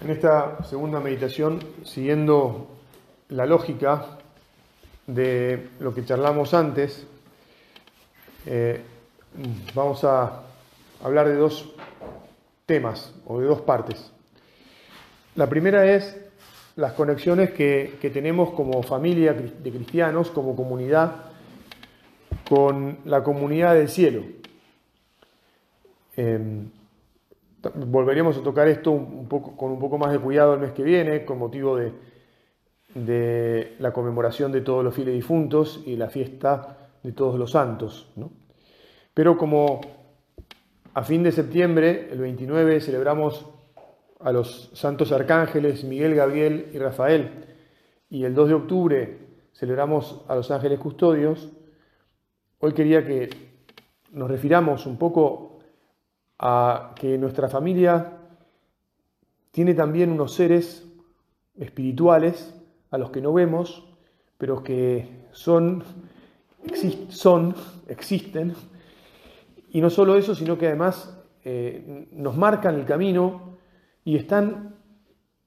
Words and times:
en 0.00 0.10
esta 0.10 0.64
segunda 0.64 1.00
meditación, 1.00 1.60
siguiendo 1.84 2.68
la 3.30 3.46
lógica 3.46 4.18
de 5.06 5.68
lo 5.80 5.94
que 5.94 6.04
charlamos 6.04 6.54
antes, 6.54 7.06
eh, 8.46 8.80
vamos 9.74 10.04
a 10.04 10.42
hablar 11.02 11.28
de 11.28 11.34
dos 11.34 11.74
temas 12.66 13.12
o 13.26 13.40
de 13.40 13.46
dos 13.46 13.60
partes. 13.62 14.12
La 15.34 15.48
primera 15.48 15.84
es 15.86 16.16
las 16.76 16.92
conexiones 16.92 17.50
que, 17.50 17.98
tenemos 18.12 18.50
como 18.50 18.82
familia 18.82 19.32
de 19.32 19.70
cristianos, 19.70 20.30
como 20.30 20.54
comunidad, 20.54 21.28
con 22.48 22.98
la 23.04 23.22
comunidad 23.22 23.74
del 23.74 23.88
cielo. 23.88 24.22
Em, 26.16 26.70
volveríamos 27.86 28.36
a 28.36 28.42
tocar 28.42 28.68
esto 28.68 28.90
un 28.92 29.28
poco, 29.28 29.56
con 29.56 29.72
un 29.72 29.78
poco 29.78 29.98
más 29.98 30.12
de 30.12 30.18
cuidado 30.18 30.54
el 30.54 30.60
mes 30.60 30.72
que 30.72 30.82
viene, 30.82 31.24
con 31.24 31.38
motivo 31.38 31.76
de, 31.76 31.92
de 32.94 33.76
la 33.78 33.92
conmemoración 33.92 34.52
de 34.52 34.60
todos 34.60 34.84
los 34.84 34.94
fieles 34.94 35.14
difuntos 35.14 35.82
y 35.86 35.96
la 35.96 36.08
fiesta 36.08 36.90
de 37.02 37.12
todos 37.12 37.38
los 37.38 37.52
santos. 37.52 38.12
Pero 39.14 39.36
como 39.36 39.80
a 40.94 41.02
fin 41.02 41.22
de 41.22 41.32
septiembre, 41.32 42.08
el 42.10 42.18
29, 42.18 42.80
celebramos 42.80 43.46
a 44.20 44.32
los 44.32 44.70
santos 44.74 45.12
arcángeles 45.12 45.84
Miguel, 45.84 46.14
Gabriel 46.14 46.70
y 46.72 46.78
Rafael, 46.78 47.44
y 48.10 48.24
el 48.24 48.34
2 48.34 48.48
de 48.48 48.54
octubre 48.54 49.18
celebramos 49.52 50.22
a 50.28 50.34
los 50.34 50.50
ángeles 50.50 50.78
custodios, 50.78 51.50
hoy 52.58 52.72
quería 52.72 53.04
que 53.06 53.28
nos 54.12 54.30
refiramos 54.30 54.86
un 54.86 54.96
poco 54.98 55.57
a 56.38 56.92
que 56.94 57.18
nuestra 57.18 57.48
familia 57.48 58.18
tiene 59.50 59.74
también 59.74 60.10
unos 60.10 60.34
seres 60.34 60.86
espirituales 61.56 62.54
a 62.90 62.98
los 62.98 63.10
que 63.10 63.20
no 63.20 63.32
vemos, 63.32 63.84
pero 64.38 64.62
que 64.62 65.26
son, 65.32 65.84
existen, 67.88 68.54
y 69.70 69.80
no 69.80 69.90
solo 69.90 70.16
eso, 70.16 70.34
sino 70.34 70.56
que 70.56 70.68
además 70.68 71.18
eh, 71.44 72.06
nos 72.12 72.36
marcan 72.36 72.76
el 72.76 72.84
camino 72.84 73.58
y 74.04 74.16
están 74.16 74.76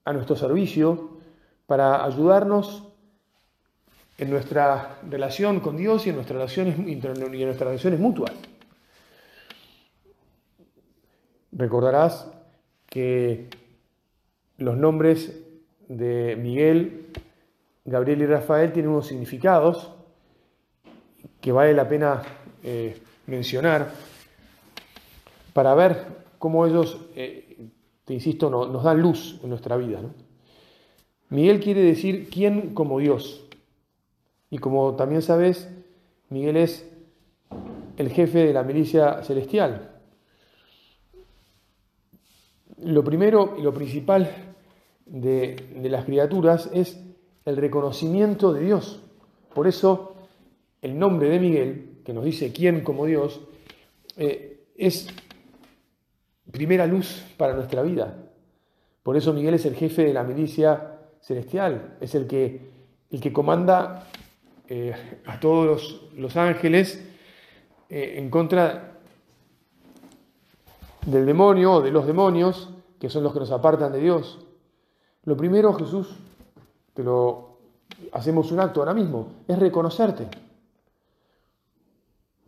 a 0.04 0.12
nuestro 0.12 0.36
servicio 0.36 1.18
para 1.66 2.04
ayudarnos 2.04 2.88
en 4.18 4.30
nuestra 4.30 4.98
relación 5.08 5.60
con 5.60 5.76
Dios 5.76 6.06
y 6.06 6.10
en 6.10 6.16
nuestras 6.16 6.36
relaciones, 6.36 6.78
y 6.78 6.92
en 6.92 7.00
nuestras 7.00 7.68
relaciones 7.68 7.98
mutuas. 7.98 8.32
Recordarás 11.52 12.30
que 12.86 13.48
los 14.58 14.76
nombres 14.76 15.38
de 15.88 16.36
Miguel, 16.36 17.06
Gabriel 17.84 18.22
y 18.22 18.26
Rafael 18.26 18.72
tienen 18.72 18.90
unos 18.90 19.06
significados 19.06 19.90
que 21.40 21.52
vale 21.52 21.74
la 21.74 21.88
pena 21.88 22.22
eh, 22.62 23.00
mencionar 23.26 23.90
para 25.52 25.74
ver 25.74 26.06
cómo 26.38 26.66
ellos, 26.66 26.98
eh, 27.14 27.68
te 28.04 28.14
insisto, 28.14 28.48
nos 28.48 28.82
dan 28.82 29.00
luz 29.00 29.38
en 29.42 29.50
nuestra 29.50 29.76
vida. 29.76 30.00
Miguel 31.28 31.60
quiere 31.60 31.82
decir 31.82 32.28
quién 32.30 32.74
como 32.74 32.98
Dios. 32.98 33.44
Y 34.50 34.58
como 34.58 34.96
también 34.96 35.22
sabes, 35.22 35.68
Miguel 36.28 36.56
es 36.56 36.88
el 37.96 38.10
jefe 38.10 38.46
de 38.46 38.52
la 38.52 38.62
milicia 38.62 39.22
celestial, 39.22 39.91
lo 42.84 43.04
primero 43.04 43.54
y 43.58 43.62
lo 43.62 43.72
principal 43.72 44.54
de, 45.06 45.56
las 45.84 46.04
criaturas 46.04 46.70
es 46.72 46.98
el 47.44 47.56
reconocimiento 47.56 48.52
de 48.52 48.64
Dios. 48.64 49.02
Por 49.54 49.66
eso 49.66 50.14
el 50.80 50.98
nombre 50.98 51.28
de 51.28 51.38
Miguel, 51.38 52.00
que 52.04 52.12
nos 52.12 52.24
dice 52.24 52.52
quién 52.52 52.82
como 52.82 53.06
Dios, 53.06 53.40
eh, 54.16 54.64
es 54.76 55.08
primera 56.50 56.86
luz 56.86 57.24
para 57.36 57.54
nuestra 57.54 57.82
vida. 57.82 58.16
Por 59.02 59.16
eso 59.16 59.32
Miguel 59.32 59.54
es 59.54 59.66
el 59.66 59.74
jefe 59.74 60.04
de 60.04 60.12
la 60.12 60.22
milicia 60.22 60.98
celestial, 61.20 61.96
es 62.00 62.14
el 62.14 62.26
que, 62.26 62.70
el 63.10 63.20
que 63.20 63.32
comanda 63.32 64.08
eh, 64.68 64.94
a 65.26 65.38
todos 65.38 66.02
los, 66.16 66.36
ángeles 66.36 67.04
eh, 67.88 68.14
en 68.16 68.30
contra 68.30 68.92
del 71.06 71.26
demonio 71.26 71.74
o 71.74 71.80
de 71.80 71.90
los 71.90 72.06
demonios, 72.06 72.71
que 73.02 73.10
son 73.10 73.24
los 73.24 73.32
que 73.32 73.40
nos 73.40 73.50
apartan 73.50 73.90
de 73.90 73.98
Dios. 73.98 74.38
Lo 75.24 75.36
primero, 75.36 75.74
Jesús, 75.74 76.06
te 76.94 77.02
lo 77.02 77.56
hacemos 78.12 78.52
un 78.52 78.60
acto 78.60 78.78
ahora 78.78 78.94
mismo, 78.94 79.26
es 79.48 79.58
reconocerte. 79.58 80.28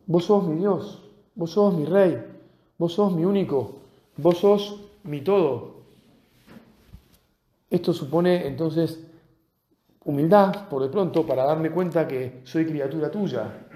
Vos 0.06 0.26
sos 0.26 0.46
mi 0.46 0.60
Dios, 0.60 1.02
vos 1.34 1.50
sos 1.50 1.74
mi 1.74 1.84
Rey, 1.84 2.24
vos 2.78 2.92
sos 2.92 3.12
mi 3.12 3.24
único, 3.24 3.78
vos 4.16 4.38
sos 4.38 4.80
mi 5.02 5.22
todo. 5.22 5.74
Esto 7.68 7.92
supone 7.92 8.46
entonces 8.46 9.00
humildad, 10.04 10.68
por 10.68 10.84
de 10.84 10.88
pronto, 10.88 11.26
para 11.26 11.42
darme 11.42 11.72
cuenta 11.72 12.06
que 12.06 12.42
soy 12.44 12.64
criatura 12.64 13.10
tuya. 13.10 13.66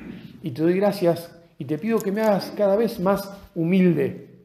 Y 0.45 0.53
te 0.53 0.63
doy 0.63 0.75
gracias 0.75 1.29
y 1.59 1.65
te 1.65 1.77
pido 1.77 1.99
que 1.99 2.13
me 2.13 2.21
hagas 2.21 2.53
cada 2.57 2.77
vez 2.77 3.01
más 3.01 3.37
humilde, 3.57 4.45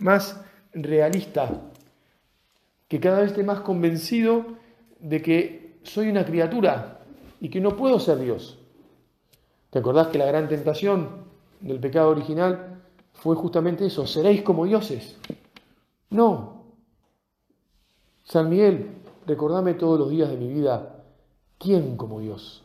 más 0.00 0.42
realista, 0.82 1.62
que 2.88 3.00
cada 3.00 3.20
vez 3.20 3.30
esté 3.30 3.42
más 3.42 3.60
convencido 3.60 4.44
de 5.00 5.22
que 5.22 5.78
soy 5.82 6.08
una 6.08 6.24
criatura 6.24 7.00
y 7.40 7.48
que 7.48 7.60
no 7.60 7.76
puedo 7.76 7.98
ser 7.98 8.18
Dios. 8.18 8.58
¿Te 9.70 9.78
acordás 9.78 10.08
que 10.08 10.18
la 10.18 10.26
gran 10.26 10.48
tentación 10.48 11.26
del 11.60 11.80
pecado 11.80 12.10
original 12.10 12.82
fue 13.12 13.36
justamente 13.36 13.86
eso? 13.86 14.06
Seréis 14.06 14.42
como 14.42 14.64
dioses. 14.64 15.18
No. 16.10 16.64
San 18.24 18.48
Miguel, 18.48 18.90
recordame 19.26 19.74
todos 19.74 19.98
los 19.98 20.10
días 20.10 20.30
de 20.30 20.36
mi 20.36 20.48
vida, 20.48 21.04
¿quién 21.58 21.96
como 21.96 22.20
Dios? 22.20 22.62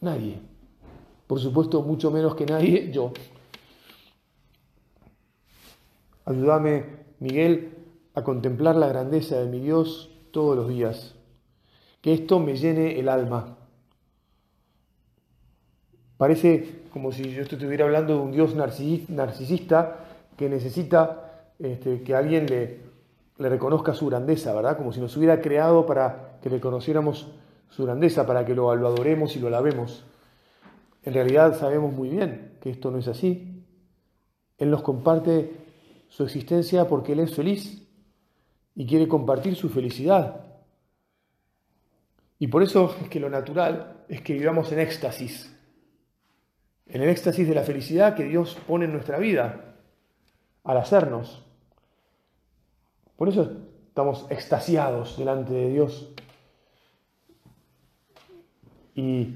Nadie. 0.00 0.40
Por 1.26 1.40
supuesto, 1.40 1.82
mucho 1.82 2.10
menos 2.10 2.34
que 2.34 2.46
nadie, 2.46 2.90
yo. 2.92 3.12
Ayúdame, 6.28 6.84
Miguel, 7.20 7.72
a 8.12 8.22
contemplar 8.22 8.76
la 8.76 8.88
grandeza 8.88 9.40
de 9.40 9.46
mi 9.46 9.60
Dios 9.60 10.10
todos 10.30 10.54
los 10.54 10.68
días. 10.68 11.14
Que 12.02 12.12
esto 12.12 12.38
me 12.38 12.54
llene 12.54 13.00
el 13.00 13.08
alma. 13.08 13.56
Parece 16.18 16.82
como 16.92 17.12
si 17.12 17.30
yo 17.30 17.44
estuviera 17.44 17.86
hablando 17.86 18.12
de 18.12 18.20
un 18.20 18.32
Dios 18.32 18.54
narcisista 18.54 20.04
que 20.36 20.50
necesita 20.50 21.46
este, 21.58 22.02
que 22.02 22.14
alguien 22.14 22.44
le, 22.44 22.80
reconozca 23.38 23.94
su 23.94 24.04
grandeza, 24.08 24.52
¿verdad? 24.52 24.76
Como 24.76 24.92
si 24.92 25.00
nos 25.00 25.16
hubiera 25.16 25.40
creado 25.40 25.86
para 25.86 26.38
que 26.42 26.50
reconociéramos 26.50 27.32
su 27.70 27.86
grandeza, 27.86 28.26
para 28.26 28.44
que 28.44 28.54
lo, 28.54 28.74
lo 28.76 28.88
adoremos 28.88 29.34
y 29.34 29.38
lo 29.38 29.46
alabemos. 29.46 30.04
En 31.04 31.14
realidad 31.14 31.58
sabemos 31.58 31.90
muy 31.94 32.10
bien 32.10 32.58
que 32.60 32.68
esto 32.68 32.90
no 32.90 32.98
es 32.98 33.08
así. 33.08 33.64
Él 34.58 34.70
nos 34.70 34.82
comparte 34.82 35.67
su 36.08 36.24
existencia 36.24 36.88
porque 36.88 37.12
Él 37.12 37.20
es 37.20 37.34
feliz 37.34 37.82
y 38.74 38.86
quiere 38.86 39.06
compartir 39.06 39.54
su 39.56 39.68
felicidad. 39.68 40.44
Y 42.38 42.46
por 42.48 42.62
eso 42.62 42.94
es 43.02 43.08
que 43.08 43.20
lo 43.20 43.28
natural 43.28 44.04
es 44.08 44.22
que 44.22 44.34
vivamos 44.34 44.70
en 44.72 44.78
éxtasis, 44.78 45.54
en 46.86 47.02
el 47.02 47.08
éxtasis 47.08 47.46
de 47.46 47.54
la 47.54 47.62
felicidad 47.62 48.14
que 48.14 48.24
Dios 48.24 48.56
pone 48.66 48.84
en 48.84 48.92
nuestra 48.92 49.18
vida 49.18 49.74
al 50.64 50.76
hacernos. 50.76 51.44
Por 53.16 53.28
eso 53.28 53.50
estamos 53.88 54.26
extasiados 54.30 55.18
delante 55.18 55.52
de 55.52 55.70
Dios. 55.70 56.12
Y 58.94 59.34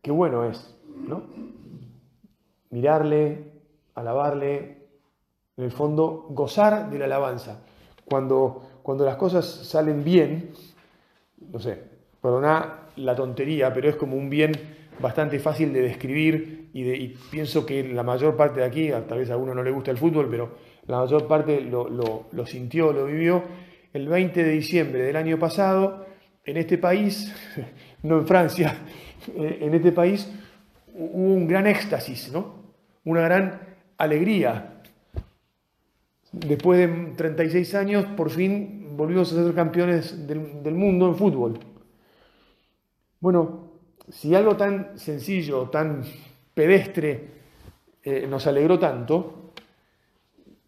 qué 0.00 0.10
bueno 0.10 0.44
es, 0.44 0.74
¿no? 1.06 1.22
Mirarle, 2.70 3.52
alabarle, 3.94 4.83
en 5.56 5.64
el 5.64 5.70
fondo, 5.70 6.26
gozar 6.30 6.90
de 6.90 6.98
la 6.98 7.04
alabanza. 7.06 7.62
cuando, 8.04 8.80
cuando 8.82 9.04
las 9.04 9.16
cosas 9.16 9.46
salen 9.46 10.04
bien, 10.04 10.50
no 11.50 11.58
sé, 11.58 11.78
perdona 12.20 12.80
la 12.96 13.14
tontería, 13.14 13.72
pero 13.72 13.88
es 13.88 13.96
como 13.96 14.16
un 14.16 14.28
bien 14.28 14.52
bastante 15.00 15.38
fácil 15.38 15.72
de 15.72 15.80
describir 15.82 16.70
y, 16.72 16.82
de, 16.82 17.16
pienso 17.30 17.64
que 17.64 17.82
la 17.84 18.02
mayor 18.02 18.36
parte 18.36 18.60
de 18.60 18.66
aquí, 18.66 18.90
tal 19.08 19.18
vez 19.18 19.30
a 19.30 19.36
uno 19.36 19.54
no 19.54 19.62
le 19.62 19.70
gusta 19.70 19.90
el 19.90 19.98
fútbol, 19.98 20.28
pero 20.30 20.50
la 20.86 20.98
mayor 20.98 21.26
parte 21.26 21.60
lo, 21.60 21.88
lo 21.88 22.46
sintió, 22.46 22.92
lo 22.92 23.06
vivió, 23.06 23.42
el 23.92 24.08
20 24.08 24.44
de 24.44 24.50
diciembre 24.50 25.02
del 25.02 25.16
año 25.16 25.38
pasado, 25.38 26.04
en 26.44 26.56
este 26.56 26.78
país, 26.78 27.34
no 28.02 28.18
en 28.18 28.26
Francia, 28.26 28.76
eh, 29.36 29.58
en 29.62 29.74
este 29.74 29.92
país 29.92 30.30
hubo 30.94 31.34
un 31.34 31.48
gran 31.48 31.66
éxtasis, 31.66 32.30
¿no? 32.32 32.64
Una 33.04 33.22
gran 33.22 33.60
alegría. 33.98 34.73
Después 36.34 36.80
de 36.80 37.12
36 37.14 37.74
años, 37.76 38.06
por 38.16 38.28
fin 38.28 38.96
volvimos 38.96 39.32
a 39.32 39.44
ser 39.44 39.54
campeones 39.54 40.26
del, 40.26 40.74
mundo 40.74 41.06
en 41.06 41.14
fútbol. 41.14 41.60
Bueno, 43.20 43.70
si 44.08 44.34
algo 44.34 44.56
tan 44.56 44.98
sencillo, 44.98 45.70
tan 45.70 46.02
pedestre, 46.52 47.28
eh, 48.02 48.26
nos 48.28 48.48
alegró 48.48 48.80
tanto, 48.80 49.52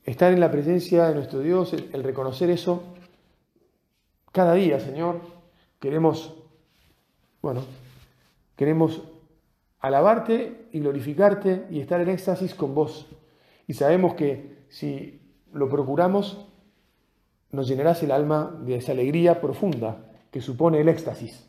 estar 0.04 0.32
en 0.32 0.38
la 0.38 0.52
presencia 0.52 1.08
de 1.08 1.16
nuestro 1.16 1.40
Dios, 1.40 1.72
el 1.72 2.02
reconocer 2.04 2.48
eso, 2.50 2.94
cada 4.30 4.54
día, 4.54 4.78
Señor, 4.78 5.20
queremos, 5.80 6.32
bueno, 7.42 7.64
queremos 8.54 9.02
alabarte 9.80 10.68
y 10.70 10.78
glorificarte 10.78 11.66
y 11.70 11.80
estar 11.80 12.00
en 12.00 12.10
éxtasis 12.10 12.54
con 12.54 12.72
vos. 12.72 13.08
Y 13.66 13.74
sabemos 13.74 14.14
que 14.14 14.64
si 14.68 15.25
lo 15.56 15.68
procuramos, 15.68 16.46
nos 17.50 17.68
llenarás 17.68 18.02
el 18.02 18.10
alma 18.10 18.54
de 18.62 18.76
esa 18.76 18.92
alegría 18.92 19.40
profunda 19.40 20.06
que 20.30 20.40
supone 20.40 20.80
el 20.80 20.88
éxtasis. 20.88 21.48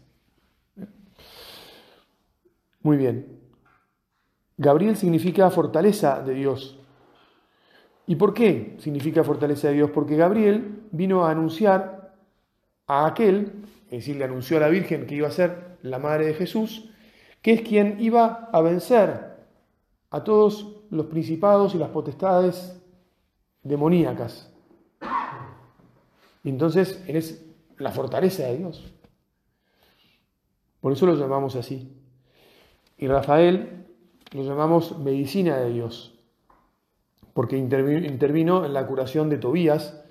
Muy 2.81 2.98
bien. 2.98 3.39
Gabriel 4.57 4.95
significa 4.95 5.50
fortaleza 5.50 6.21
de 6.21 6.33
Dios. 6.33 6.80
¿Y 8.07 8.15
por 8.15 8.33
qué 8.33 8.77
significa 8.80 9.24
fortaleza 9.24 9.68
de 9.68 9.75
Dios? 9.75 9.92
Porque 9.92 10.15
Gabriel 10.15 10.83
vino 10.92 11.25
a 11.25 11.31
anunciar 11.31 12.15
a 12.88 13.06
aquel, 13.06 13.51
es 13.86 14.00
decir, 14.00 14.15
le 14.15 14.24
anunció 14.24 14.57
a 14.57 14.62
la 14.62 14.69
Virgen 14.69 15.06
que 15.06 15.15
iba 15.15 15.27
a 15.27 15.31
ser 15.31 15.77
la 15.81 16.00
madre 16.00 16.27
de 16.27 16.33
Jesús, 16.33 16.89
que 17.42 17.54
es 17.54 17.62
quien 17.62 17.98
iba 18.00 18.50
a 18.54 18.62
vencer 18.62 19.36
a 20.09 20.24
todos 20.24 20.77
los 20.89 21.07
principados 21.07 21.75
y 21.75 21.77
las 21.77 21.89
potestades 21.89 22.77
demoníacas. 23.68 24.52
Y 26.44 26.50
entonces 26.50 27.04
es 27.08 27.46
la 27.78 27.92
fortaleza 27.92 28.44
de 28.44 28.58
Dios. 28.58 28.94
Por 30.81 30.94
eso 30.94 31.06
lo 31.06 31.16
llamamos 31.16 31.56
así. 31.56 31.92
Y 32.98 33.08
Rafael 33.08 33.86
lo 34.31 34.44
llamamos 34.44 34.98
medicina 35.00 35.58
de 35.58 35.72
Dios, 35.72 36.18
porque 37.34 37.58
intervino 37.58 38.66
en 38.66 38.74
la 38.74 38.88
curación 38.88 39.30
de 39.30 39.38
Tobías, 39.38 40.04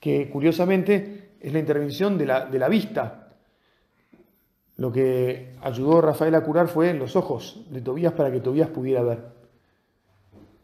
que 0.00 0.28
curiosamente 0.30 1.36
es 1.40 1.52
la 1.52 1.58
intervención 1.58 2.18
de 2.18 2.26
la, 2.26 2.46
de 2.46 2.58
la 2.58 2.68
vista, 2.68 3.22
lo 4.76 4.90
que 4.90 5.54
ayudó 5.62 5.98
a 5.98 6.02
Rafael 6.02 6.34
a 6.34 6.42
curar 6.42 6.68
fue 6.68 6.92
los 6.94 7.14
ojos 7.14 7.64
de 7.70 7.80
Tobías 7.80 8.14
para 8.14 8.32
que 8.32 8.40
Tobías 8.40 8.68
pudiera 8.68 9.02
ver. 9.02 9.28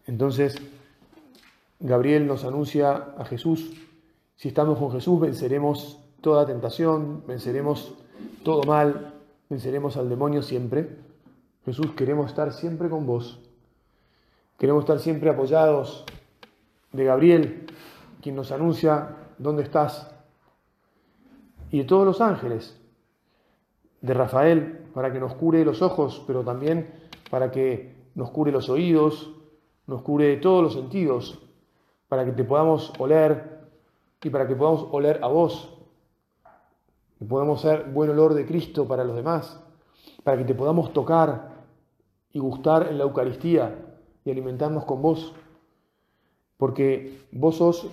Entonces, 0.07 0.57
Gabriel 1.81 2.27
nos 2.27 2.45
anuncia 2.45 3.15
a 3.17 3.25
Jesús. 3.25 3.73
Si 4.37 4.49
estamos 4.49 4.79
con 4.79 4.91
Jesús, 4.93 5.21
venceremos 5.21 6.01
toda 6.21 6.47
tentación, 6.47 7.25
venceremos 7.27 7.95
todo 8.43 8.63
mal, 8.65 9.15
venceremos 9.49 9.97
al 9.97 10.09
demonio 10.09 10.43
siempre. 10.43 10.99
Jesús, 11.65 11.93
queremos 11.93 12.31
estar 12.31 12.53
siempre 12.53 12.89
con 12.89 13.07
vos. 13.07 13.41
Queremos 14.59 14.83
estar 14.83 14.99
siempre 14.99 15.31
apoyados 15.31 16.05
de 16.93 17.05
Gabriel, 17.05 17.67
quien 18.21 18.35
nos 18.35 18.51
anuncia 18.51 19.17
dónde 19.39 19.63
estás, 19.63 20.11
y 21.71 21.79
de 21.79 21.85
todos 21.85 22.05
los 22.05 22.21
ángeles, 22.21 22.81
de 24.01 24.15
Rafael 24.15 24.87
para 24.95 25.13
que 25.13 25.21
nos 25.21 25.35
cure 25.35 25.65
los 25.65 25.83
ojos, 25.83 26.25
pero 26.27 26.43
también 26.43 26.93
para 27.31 27.51
que 27.51 27.95
nos 28.15 28.31
cure 28.31 28.51
los 28.51 28.69
oídos, 28.69 29.35
nos 29.87 30.03
cure 30.03 30.37
todos 30.39 30.63
los 30.63 30.75
sentidos, 30.75 31.48
para 32.09 32.25
que 32.25 32.33
te 32.33 32.45
podamos 32.45 32.93
oler 32.99 33.59
y 34.23 34.31
para 34.31 34.47
que 34.49 34.57
podamos 34.57 34.89
oler 34.91 35.21
a 35.23 35.29
vos, 35.29 35.75
que 37.19 37.25
podamos 37.25 37.61
ser 37.61 37.85
buen 37.85 38.11
olor 38.11 38.35
de 38.35 38.47
Cristo 38.47 38.87
para 38.87 39.05
los 39.05 39.17
demás, 39.17 39.61
para 40.25 40.39
que 40.39 40.45
te 40.45 40.55
podamos 40.55 40.93
tocar 40.93 41.59
y 42.33 42.39
gustar 42.39 42.89
en 42.89 42.99
la 42.99 43.05
Eucaristía 43.05 43.77
y 44.25 44.31
alimentarnos 44.31 44.85
con 44.85 45.03
vos, 45.03 45.35
porque 46.57 47.27
vos 47.33 47.57
sos 47.57 47.89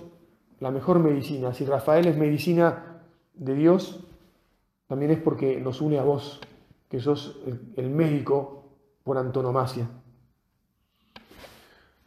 la 0.60 0.70
mejor 0.70 0.98
medicina. 0.98 1.52
Si 1.52 1.64
Rafael 1.64 2.06
es 2.06 2.16
medicina 2.16 3.02
de 3.34 3.54
Dios, 3.54 4.00
también 4.86 5.10
es 5.10 5.18
porque 5.20 5.60
nos 5.60 5.80
une 5.80 5.98
a 5.98 6.04
vos, 6.04 6.40
que 6.88 7.00
sos 7.00 7.40
el, 7.76 7.90
médico 7.90 8.64
por 9.04 9.18
antonomasia. 9.18 9.88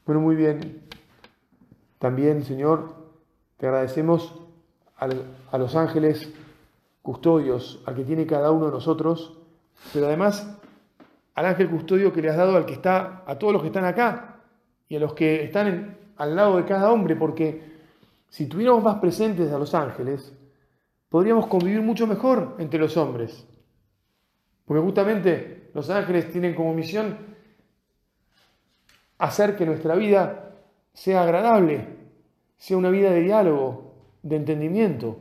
Bueno, 0.06 0.22
muy 0.22 0.36
bien. 0.36 0.89
También, 2.00 2.44
Señor, 2.44 2.96
te 3.58 3.68
agradecemos 3.68 4.34
a 4.98 5.58
los 5.58 5.76
ángeles 5.76 6.34
custodios, 7.02 7.82
al 7.86 7.96
que 7.96 8.04
tiene 8.04 8.26
cada 8.26 8.52
uno 8.52 8.66
de 8.66 8.72
nosotros, 8.72 9.38
pero 9.94 10.08
además 10.08 10.58
al 11.36 11.46
ángel 11.46 11.70
custodio 11.70 12.12
que 12.12 12.22
le 12.22 12.30
has 12.30 12.38
dado 12.38 12.58
al 12.58 12.66
que 12.66 12.74
está, 12.74 13.24
a 13.26 13.38
todos 13.38 13.54
los 13.54 13.62
que 13.62 13.70
están 13.70 13.86
acá 13.86 14.42
y 14.90 14.96
a 14.96 15.00
los 15.00 15.14
que 15.14 15.44
están 15.46 15.98
al 16.18 16.36
lado 16.36 16.58
de 16.58 16.66
cada 16.66 16.92
hombre, 16.92 17.16
porque 17.16 17.80
si 18.30 18.48
tuviéramos 18.48 18.84
más 18.84 19.00
presentes 19.00 19.52
a 19.52 19.58
los 19.58 19.74
ángeles, 19.74 20.34
podríamos 21.08 21.48
convivir 21.48 21.82
mucho 21.82 22.08
mejor 22.08 22.56
entre 22.60 22.80
los 22.80 22.96
hombres. 22.98 23.46
Porque 24.66 24.84
justamente 24.84 25.72
los 25.74 25.90
ángeles 25.90 26.32
tienen 26.32 26.54
como 26.54 26.74
misión 26.74 27.18
hacer 29.18 29.56
que 29.56 29.66
nuestra 29.66 29.96
vida 29.96 30.49
sea 31.00 31.24
agradable, 31.24 31.88
sea 32.58 32.76
una 32.76 32.90
vida 32.90 33.10
de 33.12 33.22
diálogo, 33.22 33.94
de 34.22 34.36
entendimiento. 34.36 35.18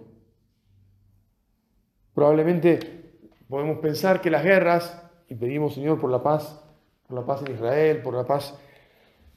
Probablemente 2.13 3.13
podemos 3.49 3.79
pensar 3.79 4.21
que 4.21 4.29
las 4.29 4.43
guerras, 4.43 5.01
y 5.29 5.37
pedimos 5.37 5.75
Señor 5.75 6.01
por 6.01 6.11
la 6.11 6.21
paz, 6.21 6.61
por 7.07 7.17
la 7.17 7.25
paz 7.25 7.43
en 7.47 7.55
Israel, 7.55 8.03
por 8.03 8.15
la 8.15 8.25
paz 8.25 8.59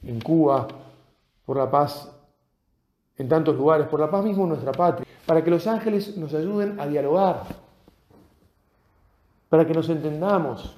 en 0.01 0.19
Cuba, 0.19 0.67
por 1.45 1.57
la 1.57 1.69
paz 1.69 2.11
en 3.19 3.29
tantos 3.29 3.55
lugares, 3.55 3.85
por 3.85 3.99
la 3.99 4.09
paz 4.09 4.23
mismo 4.23 4.41
en 4.45 4.49
nuestra 4.49 4.71
patria, 4.71 5.05
para 5.27 5.43
que 5.43 5.51
los 5.51 5.67
ángeles 5.67 6.17
nos 6.17 6.33
ayuden 6.33 6.79
a 6.79 6.87
dialogar, 6.87 7.43
para 9.47 9.67
que 9.67 9.75
nos 9.75 9.87
entendamos. 9.89 10.75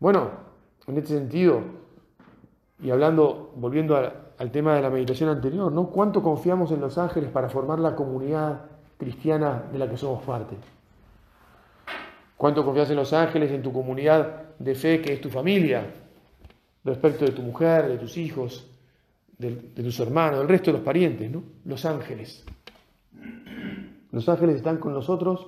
Bueno, 0.00 0.30
en 0.88 0.98
este 0.98 1.10
sentido, 1.10 1.62
y 2.84 2.90
hablando, 2.90 3.54
volviendo 3.56 3.96
al 3.96 4.50
tema 4.50 4.74
de 4.76 4.82
la 4.82 4.90
meditación 4.90 5.30
anterior, 5.30 5.72
¿no? 5.72 5.88
¿Cuánto 5.88 6.22
confiamos 6.22 6.70
en 6.70 6.82
los 6.82 6.98
ángeles 6.98 7.30
para 7.30 7.48
formar 7.48 7.78
la 7.78 7.96
comunidad 7.96 8.66
cristiana 8.98 9.64
de 9.72 9.78
la 9.78 9.88
que 9.88 9.96
somos 9.96 10.22
parte? 10.22 10.54
¿Cuánto 12.36 12.62
confías 12.62 12.90
en 12.90 12.96
los 12.96 13.14
ángeles, 13.14 13.50
en 13.52 13.62
tu 13.62 13.72
comunidad 13.72 14.54
de 14.58 14.74
fe 14.74 15.00
que 15.00 15.14
es 15.14 15.20
tu 15.22 15.30
familia, 15.30 15.86
respecto 16.84 17.24
de 17.24 17.30
tu 17.30 17.40
mujer, 17.40 17.88
de 17.88 17.96
tus 17.96 18.18
hijos, 18.18 18.70
de, 19.38 19.52
tus 19.52 19.98
hermanos, 20.00 20.40
del 20.40 20.48
resto 20.48 20.70
de 20.70 20.76
los 20.76 20.84
parientes, 20.84 21.30
¿no? 21.30 21.42
Los 21.64 21.86
ángeles. 21.86 22.44
Los 24.12 24.28
ángeles 24.28 24.56
están 24.56 24.76
con 24.76 24.92
nosotros 24.92 25.46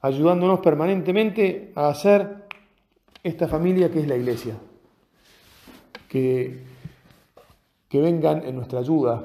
ayudándonos 0.00 0.60
permanentemente 0.60 1.72
a 1.74 1.88
hacer 1.88 2.46
esta 3.20 3.48
familia 3.48 3.90
que 3.90 3.98
es 3.98 4.06
la 4.06 4.14
iglesia. 4.14 4.54
Que, 6.12 6.62
vengan 7.90 8.44
en 8.44 8.56
nuestra 8.56 8.80
ayuda, 8.80 9.22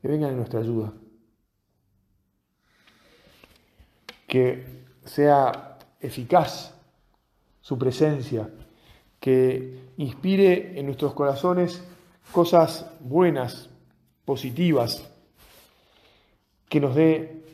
que 0.00 0.08
vengan 0.08 0.30
en 0.30 0.36
nuestra 0.38 0.60
ayuda. 0.60 0.94
Que 4.26 4.64
sea 5.04 5.78
eficaz 6.00 6.74
su 7.60 7.78
presencia, 7.78 8.48
que 9.20 9.92
inspire 9.98 10.78
en 10.80 10.86
nuestros 10.86 11.12
corazones 11.12 11.84
cosas 12.32 12.90
buenas, 13.00 13.68
positivas, 14.24 15.06
que 16.70 16.80
nos 16.80 16.94
dé 16.94 17.44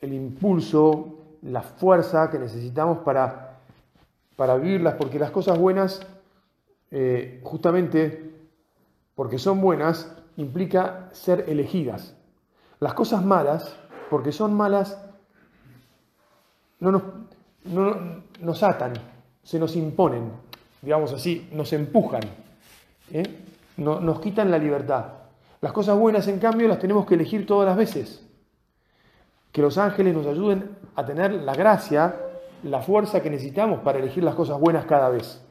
el 0.00 0.12
impulso, 0.12 1.18
la 1.42 1.62
fuerza 1.62 2.32
que 2.32 2.40
necesitamos 2.40 2.98
para, 2.98 3.60
para 4.34 4.56
vivirlas, 4.56 4.94
porque 4.94 5.20
las 5.20 5.30
cosas 5.30 5.56
buenas, 5.56 6.04
eh, 6.96 7.40
justamente 7.42 8.30
porque 9.16 9.36
son 9.36 9.60
buenas, 9.60 10.14
implica 10.36 11.08
ser 11.10 11.46
elegidas. 11.48 12.14
Las 12.78 12.94
cosas 12.94 13.24
malas, 13.24 13.74
porque 14.10 14.30
son 14.30 14.54
malas, 14.54 14.96
no 16.78 16.92
nos, 16.92 17.02
no, 17.64 18.22
nos 18.38 18.62
atan, 18.62 18.92
se 19.42 19.58
nos 19.58 19.74
imponen, 19.74 20.30
digamos 20.82 21.12
así, 21.12 21.48
nos 21.50 21.72
empujan, 21.72 22.22
¿eh? 23.10 23.24
no, 23.76 23.98
nos 23.98 24.20
quitan 24.20 24.52
la 24.52 24.58
libertad. 24.58 25.06
Las 25.62 25.72
cosas 25.72 25.98
buenas, 25.98 26.28
en 26.28 26.38
cambio, 26.38 26.68
las 26.68 26.78
tenemos 26.78 27.06
que 27.06 27.14
elegir 27.14 27.44
todas 27.44 27.66
las 27.66 27.76
veces. 27.76 28.24
Que 29.50 29.62
los 29.62 29.78
ángeles 29.78 30.14
nos 30.14 30.28
ayuden 30.28 30.70
a 30.94 31.04
tener 31.04 31.32
la 31.32 31.54
gracia, 31.54 32.14
la 32.62 32.82
fuerza 32.82 33.20
que 33.20 33.30
necesitamos 33.30 33.80
para 33.80 33.98
elegir 33.98 34.22
las 34.22 34.36
cosas 34.36 34.60
buenas 34.60 34.84
cada 34.84 35.08
vez. 35.08 35.44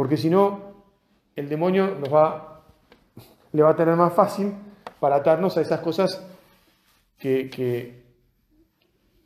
Porque 0.00 0.16
si 0.16 0.30
no, 0.30 0.60
el 1.36 1.46
demonio 1.50 1.94
nos 1.94 2.10
va, 2.10 2.62
le 3.52 3.62
va 3.62 3.68
a 3.68 3.76
tener 3.76 3.96
más 3.96 4.14
fácil 4.14 4.50
para 4.98 5.16
atarnos 5.16 5.58
a 5.58 5.60
esas 5.60 5.80
cosas 5.80 6.26
que, 7.18 8.02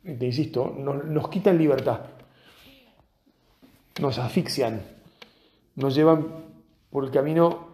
te 0.03 0.25
insisto, 0.25 0.75
nos, 0.77 1.05
nos 1.05 1.29
quitan 1.29 1.57
libertad, 1.57 2.01
nos 4.01 4.19
asfixian, 4.19 4.81
nos 5.77 5.95
llevan 5.95 6.27
por 6.89 7.05
el 7.05 7.11
camino 7.11 7.67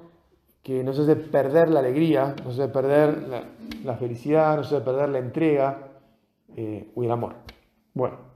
que 0.62 0.84
nos 0.84 1.00
hace 1.00 1.16
perder 1.16 1.70
la 1.70 1.80
alegría, 1.80 2.36
nos 2.46 2.60
hace 2.60 2.68
perder 2.72 3.50
la, 3.84 3.98
felicidad, 3.98 4.58
nos 4.58 4.68
hace 4.68 4.82
perder 4.82 5.10
la 5.10 5.18
entrega 5.18 5.88
eh, 6.56 6.92
y 6.96 7.04
el 7.04 7.10
amor. 7.10 7.34
Bueno. 7.96 8.31